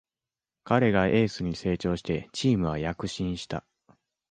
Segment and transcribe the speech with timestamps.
[0.63, 3.63] 彼がエースに成長してチームは躍進した